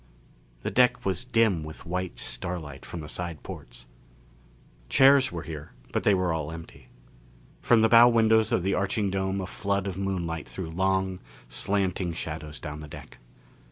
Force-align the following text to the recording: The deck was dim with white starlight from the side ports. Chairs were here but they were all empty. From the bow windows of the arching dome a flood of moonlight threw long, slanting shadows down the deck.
The 0.63 0.71
deck 0.71 1.05
was 1.05 1.25
dim 1.25 1.63
with 1.63 1.85
white 1.85 2.17
starlight 2.17 2.87
from 2.87 3.01
the 3.01 3.07
side 3.07 3.43
ports. 3.43 3.85
Chairs 4.89 5.31
were 5.31 5.43
here 5.43 5.73
but 5.93 6.01
they 6.01 6.15
were 6.15 6.33
all 6.33 6.51
empty. 6.51 6.87
From 7.61 7.81
the 7.81 7.87
bow 7.89 8.09
windows 8.09 8.51
of 8.51 8.63
the 8.63 8.73
arching 8.73 9.11
dome 9.11 9.39
a 9.39 9.45
flood 9.45 9.85
of 9.85 9.97
moonlight 9.99 10.47
threw 10.49 10.71
long, 10.71 11.19
slanting 11.49 12.13
shadows 12.13 12.59
down 12.59 12.79
the 12.79 12.87
deck. 12.87 13.19